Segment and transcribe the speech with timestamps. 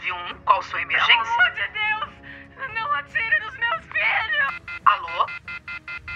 [0.00, 1.14] 991, qual sua emergência?
[1.14, 2.74] Pelo amor de Deus!
[2.74, 4.62] Não atire nos meus filhos!
[4.84, 5.26] Alô?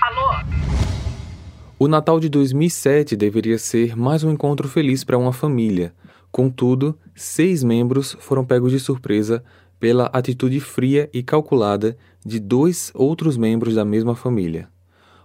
[0.00, 0.44] Alô?
[1.78, 5.94] O Natal de 2007 deveria ser mais um encontro feliz para uma família.
[6.32, 9.44] Contudo, seis membros foram pegos de surpresa
[9.78, 14.68] pela atitude fria e calculada de dois outros membros da mesma família.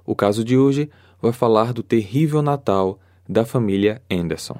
[0.06, 0.90] O caso de hoje
[1.22, 4.60] vai falar do terrível Natal da família Anderson.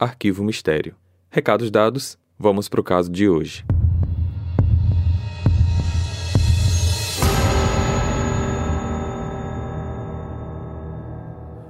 [0.00, 0.94] Arquivo Mistério.
[1.30, 3.62] Recados dados, vamos para o caso de hoje.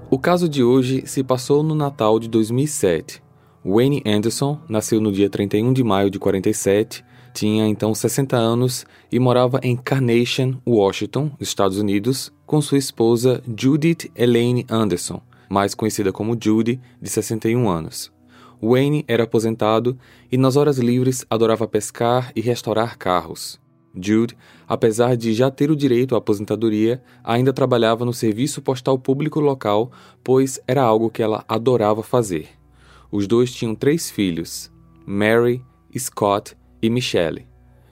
[0.08, 3.20] O caso de hoje se passou no Natal de 2007.
[3.64, 9.18] Wayne Anderson nasceu no dia 31 de maio de 47, tinha então 60 anos e
[9.18, 16.38] morava em Carnation, Washington, Estados Unidos, com sua esposa Judith Elaine Anderson, mais conhecida como
[16.40, 18.19] Judy, de 61 anos.
[18.62, 19.98] Wayne era aposentado
[20.30, 23.60] e nas horas livres adorava pescar e restaurar carros.
[23.94, 24.36] Jude,
[24.68, 29.90] apesar de já ter o direito à aposentadoria, ainda trabalhava no serviço postal público local,
[30.22, 32.48] pois era algo que ela adorava fazer.
[33.10, 34.70] Os dois tinham três filhos,
[35.04, 35.64] Mary,
[35.98, 37.46] Scott e Michelle.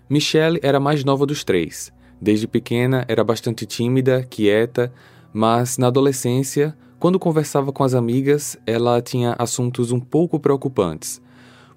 [0.08, 1.92] Michelle era a mais nova dos três.
[2.20, 4.92] Desde pequena era bastante tímida, quieta,
[5.32, 11.20] mas na adolescência, quando conversava com as amigas, ela tinha assuntos um pouco preocupantes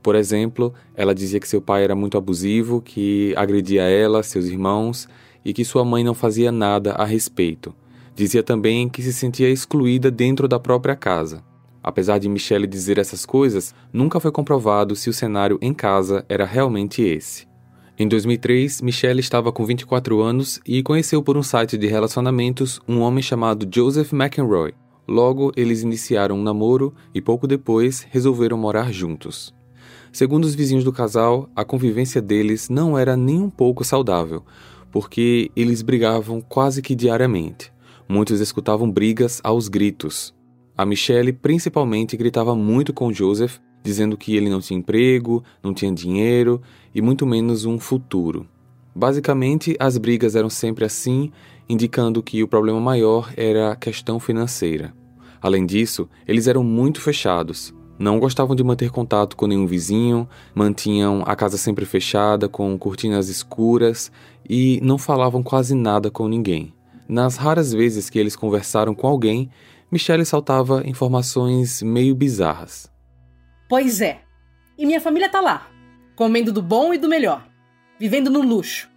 [0.01, 5.07] por exemplo, ela dizia que seu pai era muito abusivo, que agredia ela, seus irmãos
[5.45, 7.73] e que sua mãe não fazia nada a respeito.
[8.15, 11.43] Dizia também que se sentia excluída dentro da própria casa.
[11.83, 16.45] Apesar de Michelle dizer essas coisas, nunca foi comprovado se o cenário em casa era
[16.45, 17.47] realmente esse.
[17.97, 22.99] Em 2003, Michelle estava com 24 anos e conheceu por um site de relacionamentos um
[22.99, 24.73] homem chamado Joseph McEnroy.
[25.11, 29.53] Logo, eles iniciaram um namoro e pouco depois resolveram morar juntos.
[30.09, 34.45] Segundo os vizinhos do casal, a convivência deles não era nem um pouco saudável,
[34.89, 37.73] porque eles brigavam quase que diariamente.
[38.07, 40.33] Muitos escutavam brigas aos gritos.
[40.77, 45.93] A Michelle principalmente gritava muito com Joseph, dizendo que ele não tinha emprego, não tinha
[45.93, 46.61] dinheiro
[46.95, 48.47] e muito menos um futuro.
[48.95, 51.33] Basicamente, as brigas eram sempre assim,
[51.67, 55.00] indicando que o problema maior era a questão financeira.
[55.41, 61.23] Além disso, eles eram muito fechados, não gostavam de manter contato com nenhum vizinho, mantinham
[61.25, 64.11] a casa sempre fechada, com cortinas escuras
[64.49, 66.73] e não falavam quase nada com ninguém.
[67.07, 69.51] Nas raras vezes que eles conversaram com alguém,
[69.91, 72.89] Michelle saltava informações meio bizarras.
[73.69, 74.21] Pois é.
[74.77, 75.67] E minha família tá lá,
[76.15, 77.47] comendo do bom e do melhor,
[77.99, 78.89] vivendo no luxo.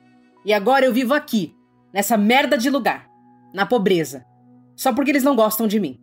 [0.44, 1.54] E agora eu vivo aqui,
[1.92, 3.06] nessa merda de lugar,
[3.52, 4.24] na pobreza,
[4.74, 6.00] só porque eles não gostam de mim.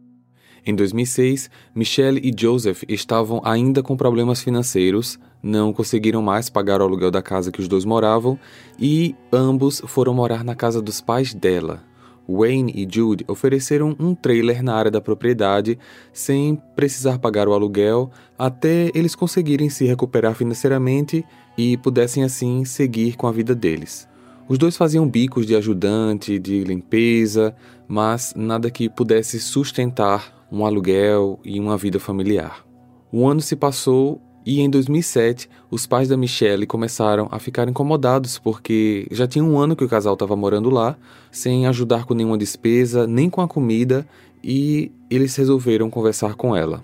[0.64, 6.84] Em 2006, Michelle e Joseph estavam ainda com problemas financeiros, não conseguiram mais pagar o
[6.84, 8.38] aluguel da casa que os dois moravam
[8.80, 11.84] e ambos foram morar na casa dos pais dela.
[12.30, 15.80] Wayne e Jude ofereceram um trailer na área da propriedade
[16.14, 21.26] sem precisar pagar o aluguel até eles conseguirem se recuperar financeiramente
[21.58, 24.08] e pudessem assim seguir com a vida deles.
[24.48, 27.56] Os dois faziam bicos de ajudante, de limpeza,
[27.88, 32.66] mas nada que pudesse sustentar um aluguel e uma vida familiar.
[33.12, 38.40] O ano se passou e em 2007 os pais da Michelle começaram a ficar incomodados
[38.40, 40.98] porque já tinha um ano que o casal estava morando lá,
[41.32, 44.06] sem ajudar com nenhuma despesa, nem com a comida,
[44.44, 46.84] e eles resolveram conversar com ela.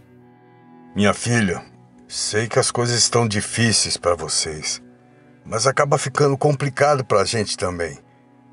[0.96, 1.64] Minha filha,
[2.08, 4.82] sei que as coisas estão difíceis para vocês,
[5.46, 7.98] mas acaba ficando complicado para a gente também.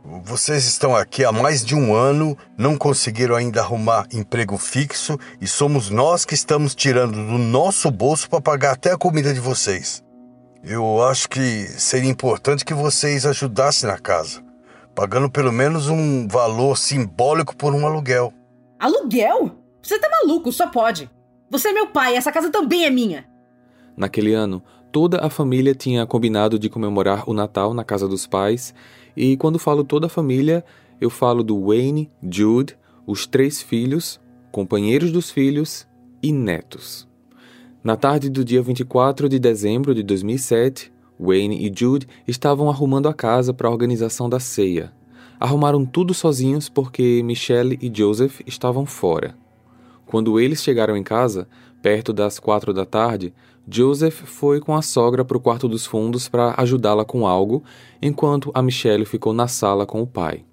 [0.07, 5.47] Vocês estão aqui há mais de um ano, não conseguiram ainda arrumar emprego fixo e
[5.47, 10.05] somos nós que estamos tirando do nosso bolso para pagar até a comida de vocês.
[10.63, 11.41] Eu acho que
[11.81, 14.45] seria importante que vocês ajudassem na casa,
[14.95, 18.31] pagando pelo menos um valor simbólico por um aluguel.
[18.79, 19.53] Aluguel?
[19.83, 21.11] Você tá maluco, só pode.
[21.51, 23.27] Você é meu pai, essa casa também é minha.
[23.97, 24.63] Naquele ano,
[24.95, 28.73] toda a família tinha combinado de comemorar o Natal na casa dos pais
[29.17, 30.65] e quando falo toda a família,
[31.01, 34.21] eu falo do Wayne, Jude, os três filhos,
[34.53, 35.85] companheiros dos filhos
[36.23, 37.09] e netos.
[37.83, 43.13] Na tarde do dia 24 de dezembro de 2007, Wayne e Jude estavam arrumando a
[43.13, 44.93] casa para a organização da ceia.
[45.41, 49.35] Arrumaram tudo sozinhos porque Michelle e Joseph estavam fora.
[50.07, 51.49] Quando eles chegaram em casa,
[51.83, 53.35] perto das quatro da tarde,
[53.67, 57.63] Joseph foi com a sogra para o quarto dos fundos para ajudá-la com algo,
[58.01, 60.45] enquanto a Michelle ficou na sala com o pai.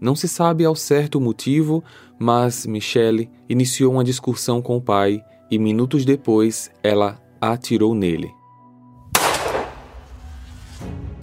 [0.00, 1.84] Não se sabe ao certo o motivo,
[2.18, 8.32] mas Michelle iniciou uma discussão com o pai e minutos depois ela atirou nele.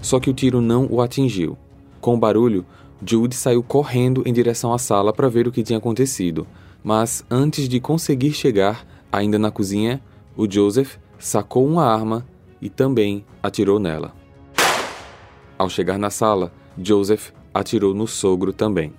[0.01, 1.57] Só que o tiro não o atingiu.
[1.99, 2.65] Com o barulho,
[3.03, 6.45] Jude saiu correndo em direção à sala para ver o que tinha acontecido,
[6.83, 10.01] mas antes de conseguir chegar, ainda na cozinha,
[10.35, 12.25] o Joseph sacou uma arma
[12.59, 14.13] e também atirou nela.
[15.57, 18.93] Ao chegar na sala, Joseph atirou no sogro também.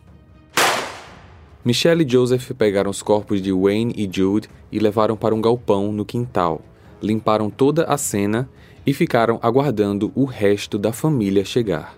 [1.64, 5.92] Michelle e Joseph pegaram os corpos de Wayne e Jude e levaram para um galpão
[5.92, 6.60] no quintal,
[7.02, 8.48] limparam toda a cena
[8.86, 11.96] e ficaram aguardando o resto da família chegar.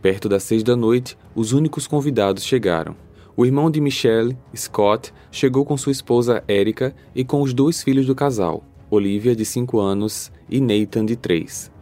[0.00, 2.94] Perto das seis da noite, os únicos convidados chegaram.
[3.36, 8.06] O irmão de Michelle, Scott, chegou com sua esposa Erica e com os dois filhos
[8.06, 11.72] do casal, Olivia, de 5 anos, e Nathan, de 3.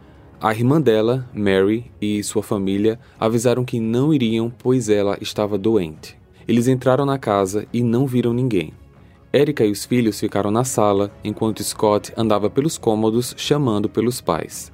[0.41, 6.17] A irmã dela, Mary, e sua família avisaram que não iriam, pois ela estava doente.
[6.47, 8.73] Eles entraram na casa e não viram ninguém.
[9.33, 14.71] Erica e os filhos ficaram na sala, enquanto Scott andava pelos cômodos chamando pelos pais.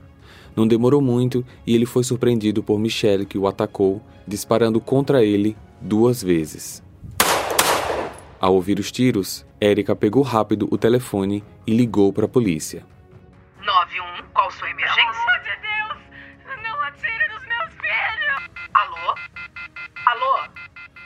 [0.56, 5.56] Não demorou muito e ele foi surpreendido por Michelle, que o atacou, disparando contra ele
[5.82, 6.84] duas vezes.
[8.42, 12.84] Ao ouvir os tiros, Erika pegou rápido o telefone e ligou para a polícia.
[13.64, 15.04] 91, qual sua emergência?
[15.04, 16.64] Pelo amor de Deus!
[16.64, 18.50] Não atire nos meus filhos!
[18.74, 19.16] Alô?
[20.08, 20.50] Alô?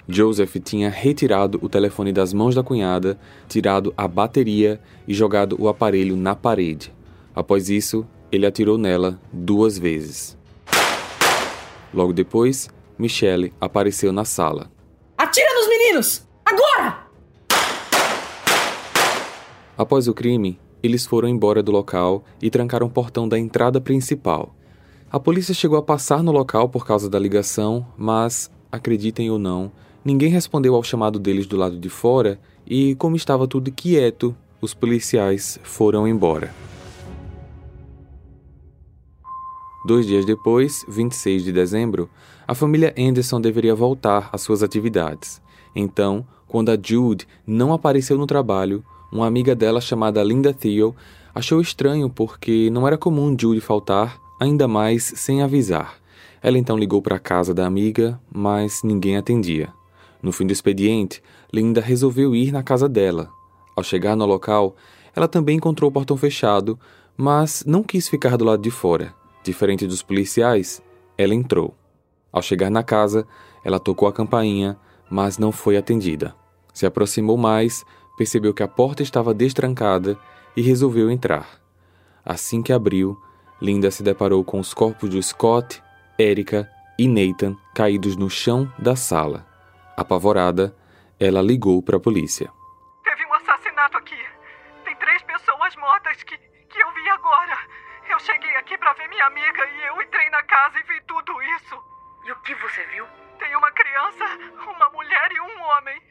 [0.08, 5.68] Joseph tinha retirado o telefone das mãos da cunhada, tirado a bateria e jogado o
[5.68, 6.94] aparelho na parede.
[7.36, 10.38] Após isso, ele atirou nela duas vezes.
[11.94, 14.72] Logo depois, Michelle apareceu na sala.
[15.18, 16.26] Atira nos meninos!
[16.46, 17.06] Agora!
[19.78, 24.56] Após o crime, eles foram embora do local e trancaram o portão da entrada principal.
[25.12, 29.72] A polícia chegou a passar no local por causa da ligação, mas, acreditem ou não,
[30.04, 34.74] ninguém respondeu ao chamado deles do lado de fora e, como estava tudo quieto, os
[34.74, 36.54] policiais foram embora.
[39.86, 42.10] Dois dias depois, 26 de dezembro,
[42.48, 45.42] a família Anderson deveria voltar às suas atividades.
[45.76, 48.84] Então, quando a Jude não apareceu no trabalho,
[49.16, 50.94] uma amiga dela chamada Linda Thiel
[51.34, 55.96] achou estranho porque não era comum Judy faltar, ainda mais sem avisar.
[56.42, 59.70] Ela então ligou para a casa da amiga, mas ninguém atendia.
[60.22, 63.30] No fim do expediente, Linda resolveu ir na casa dela.
[63.76, 64.76] Ao chegar no local,
[65.16, 66.78] ela também encontrou o portão fechado,
[67.16, 69.14] mas não quis ficar do lado de fora.
[69.44, 70.82] Diferente dos policiais,
[71.18, 71.74] ela entrou.
[72.34, 73.26] Ao chegar na casa,
[73.64, 74.78] ela tocou a campainha,
[75.10, 76.36] mas não foi atendida.
[76.74, 77.86] Se aproximou mais,
[78.18, 80.18] percebeu que a porta estava destrancada
[80.56, 81.60] e resolveu entrar.
[82.24, 83.22] Assim que abriu,
[83.62, 85.82] Linda se deparou com os corpos de Scott,
[86.18, 89.46] Erika e Nathan caídos no chão da sala.
[89.96, 90.76] Apavorada,
[91.20, 92.52] ela ligou para a polícia.
[93.04, 94.20] Teve um assassinato aqui.
[94.84, 97.58] Tem três pessoas mortas que, que eu vi agora.
[98.10, 101.32] Eu cheguei aqui para ver minha amiga e eu entrei na casa e vi tudo
[101.58, 101.76] isso.
[102.26, 103.06] E o que você viu?
[103.40, 104.26] Tem uma criança,
[104.76, 106.02] uma mulher e um homem.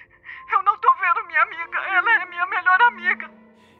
[0.52, 1.78] Eu não tô vendo minha amiga.
[1.78, 3.30] Ela é minha melhor amiga.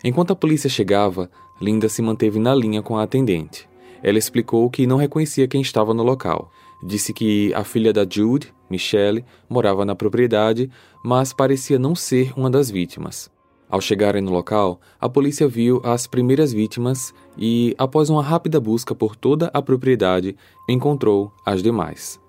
[0.03, 1.31] Enquanto a polícia chegava,
[1.61, 3.69] Linda se manteve na linha com a atendente.
[4.03, 6.51] Ela explicou que não reconhecia quem estava no local.
[6.83, 10.71] Disse que a filha da Jude, Michelle, morava na propriedade,
[11.03, 13.33] mas parecia não ser uma das vítimas.
[13.71, 18.95] Ao chegarem no local, a polícia viu as primeiras vítimas e, após uma rápida busca
[18.95, 20.37] por toda a propriedade,
[20.69, 22.21] encontrou as demais.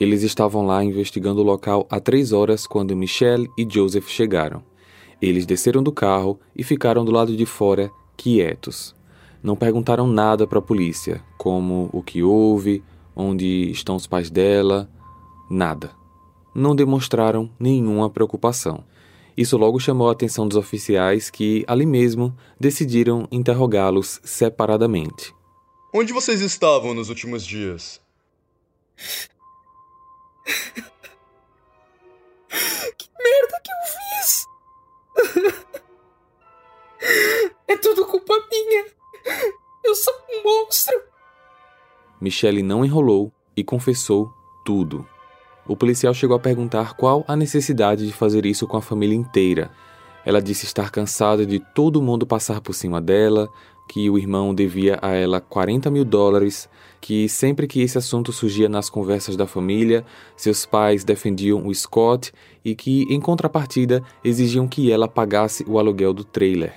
[0.00, 4.62] Eles estavam lá investigando o local há três horas quando Michelle e Joseph chegaram.
[5.20, 8.94] Eles desceram do carro e ficaram do lado de fora, quietos.
[9.42, 12.82] Não perguntaram nada para a polícia, como o que houve,
[13.14, 14.90] onde estão os pais dela,
[15.50, 15.90] nada.
[16.54, 18.82] Não demonstraram nenhuma preocupação.
[19.36, 25.34] Isso logo chamou a atenção dos oficiais que, ali mesmo, decidiram interrogá-los separadamente.
[25.94, 28.00] Onde vocês estavam nos últimos dias?
[32.98, 34.46] que merda que eu fiz!
[37.68, 38.86] é tudo culpa minha!
[39.84, 41.00] Eu sou um monstro!
[42.20, 44.30] Michelle não enrolou e confessou
[44.64, 45.06] tudo.
[45.66, 49.70] O policial chegou a perguntar qual a necessidade de fazer isso com a família inteira.
[50.24, 53.48] Ela disse estar cansada de todo mundo passar por cima dela,
[53.90, 56.68] que o irmão devia a ela 40 mil dólares,
[57.00, 60.06] que sempre que esse assunto surgia nas conversas da família,
[60.36, 62.32] seus pais defendiam o Scott
[62.64, 66.72] e que, em contrapartida, exigiam que ela pagasse o aluguel do trailer.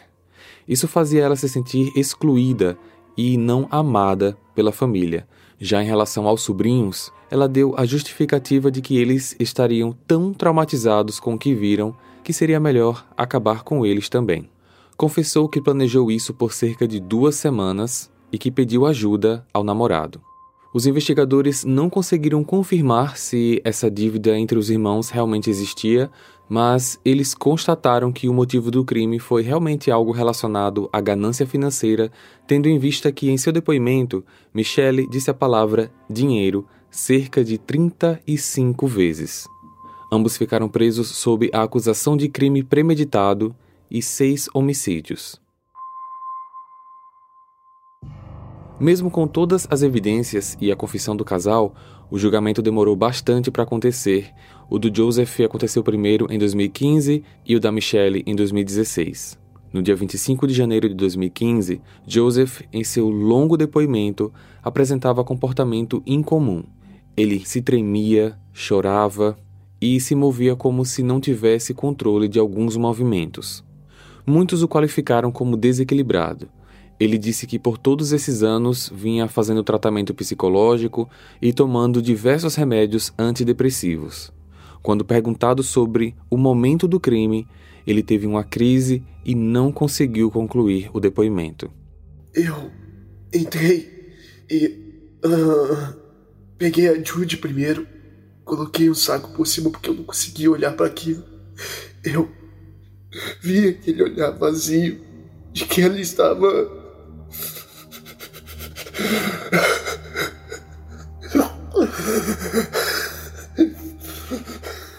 [0.68, 2.76] Isso fazia ela se sentir excluída
[3.16, 5.28] e não amada pela família.
[5.60, 11.20] Já em relação aos sobrinhos, ela deu a justificativa de que eles estariam tão traumatizados
[11.20, 14.50] com o que viram que seria melhor acabar com eles também
[14.96, 20.22] confessou que planejou isso por cerca de duas semanas e que pediu ajuda ao namorado.
[20.74, 26.10] Os investigadores não conseguiram confirmar se essa dívida entre os irmãos realmente existia,
[26.50, 32.12] mas eles constataram que o motivo do crime foi realmente algo relacionado à ganância financeira,
[32.48, 38.88] tendo em vista que em seu depoimento, Michelle disse a palavra dinheiro cerca de 35
[38.88, 39.48] vezes.
[40.12, 43.56] Ambos ficaram presos sob a acusação de crime premeditado
[43.94, 45.40] e seis homicídios.
[48.80, 51.76] Mesmo com todas as evidências e a confissão do casal,
[52.10, 54.32] o julgamento demorou bastante para acontecer.
[54.70, 59.40] O do Joseph aconteceu primeiro em 2015 e o da Michelle em 2016.
[59.72, 66.64] No dia 25 de janeiro de 2015, Joseph, em seu longo depoimento, apresentava comportamento incomum.
[67.16, 69.38] Ele se tremia, chorava
[69.80, 73.64] e se movia como se não tivesse controle de alguns movimentos.
[74.26, 76.50] Muitos o qualificaram como desequilibrado.
[77.00, 81.10] Ele disse que por todos esses anos vinha fazendo tratamento psicológico
[81.42, 84.32] e tomando diversos remédios antidepressivos.
[84.82, 87.48] Quando perguntado sobre o momento do crime,
[87.86, 91.72] ele teve uma crise e não conseguiu concluir o depoimento.
[92.34, 92.72] Eu
[93.34, 94.14] entrei
[94.50, 94.82] e.
[95.26, 95.96] Uh,
[96.58, 97.88] peguei a Jude primeiro,
[98.44, 101.24] coloquei um saco por cima porque eu não conseguia olhar para aquilo.
[102.04, 102.30] Eu
[103.42, 105.02] Vi aquele olhar vazio
[105.52, 106.48] de que ela estava.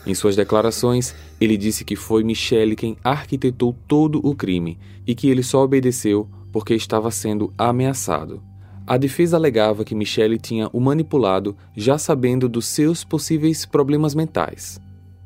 [0.07, 5.29] Em suas declarações, ele disse que foi Michelle quem arquitetou todo o crime e que
[5.29, 8.43] ele só obedeceu porque estava sendo ameaçado.
[8.87, 14.79] A defesa alegava que Michelle tinha o manipulado já sabendo dos seus possíveis problemas mentais.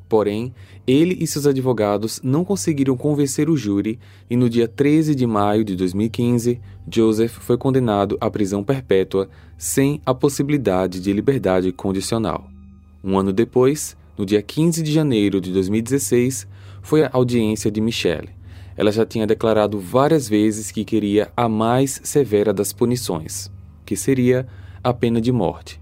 [0.09, 0.55] Porém,
[0.87, 3.99] ele e seus advogados não conseguiram convencer o júri
[4.31, 6.59] e no dia 13 de maio de 2015,
[6.91, 12.49] Joseph foi condenado à prisão perpétua sem a possibilidade de liberdade condicional.
[13.05, 16.49] Um ano depois, no dia 15 de janeiro de 2016,
[16.81, 18.31] foi a audiência de Michelle.
[18.77, 23.51] Ela já tinha declarado várias vezes que queria a mais severa das punições,
[23.85, 24.47] que seria
[24.83, 25.79] a pena de morte.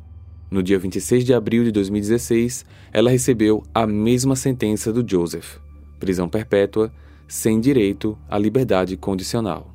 [0.51, 5.59] No dia 26 de abril de 2016, ela recebeu a mesma sentença do Joseph:
[5.99, 6.93] prisão perpétua,
[7.27, 9.75] sem direito à liberdade condicional.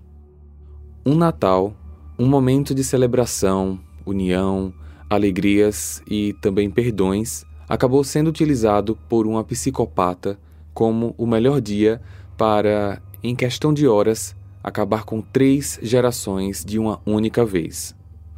[1.05, 1.75] Um Natal,
[2.17, 4.73] um momento de celebração, união,
[5.09, 10.39] alegrias e também perdões, acabou sendo utilizado por uma psicopata
[10.73, 12.01] como o melhor dia
[12.37, 17.93] para, em questão de horas, acabar com três gerações de uma única vez.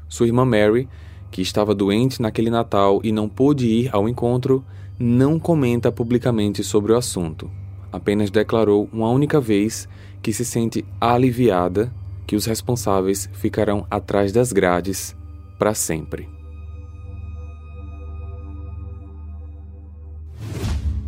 [0.08, 0.88] Sua irmã Mary
[1.34, 4.64] que estava doente naquele Natal e não pôde ir ao encontro,
[5.00, 7.50] não comenta publicamente sobre o assunto.
[7.92, 9.90] Apenas declarou uma única vez
[10.22, 11.92] que se sente aliviada
[12.28, 15.16] que os responsáveis ficarão atrás das grades
[15.58, 16.30] para sempre.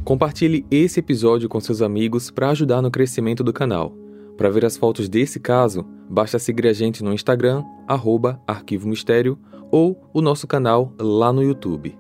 [0.04, 3.94] Compartilhe esse episódio com seus amigos para ajudar no crescimento do canal.
[4.36, 9.38] Para ver as fotos desse caso, basta seguir a gente no Instagram, arroba Arquivo Mistério,
[9.72, 11.98] ou o nosso canal lá no YouTube.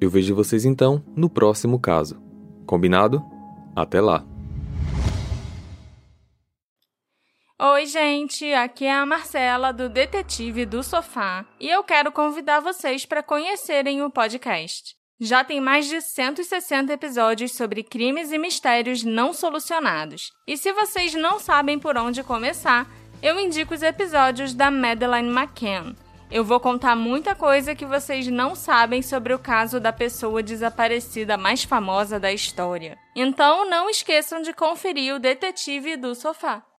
[0.00, 2.20] Eu vejo vocês então no próximo caso.
[2.66, 3.22] Combinado?
[3.74, 4.24] Até lá!
[7.60, 13.04] Oi, gente, aqui é a Marcela do Detetive do Sofá e eu quero convidar vocês
[13.04, 14.94] para conhecerem o podcast.
[15.20, 20.30] Já tem mais de 160 episódios sobre crimes e mistérios não solucionados.
[20.46, 22.88] E se vocês não sabem por onde começar,
[23.20, 25.96] eu indico os episódios da Madeleine McCann
[26.30, 31.36] eu vou contar muita coisa que vocês não sabem sobre o caso da pessoa desaparecida
[31.36, 32.98] mais famosa da história.
[33.16, 36.68] Então não esqueçam de conferir o Detetive do Sofá.